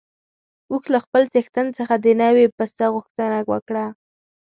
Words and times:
اوښ 0.71 0.83
له 0.93 0.99
خپل 1.05 1.23
څښتن 1.33 1.67
څخه 1.77 1.93
د 1.99 2.05
نوي 2.21 2.45
پسه 2.57 2.85
غوښتنه 2.93 3.37
وکړه. 3.51 3.85